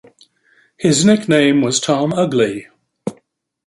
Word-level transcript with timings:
His 0.77 1.05
nickname 1.05 1.61
was 1.61 1.79
Tom 1.79 2.11
Ugly. 2.11 2.67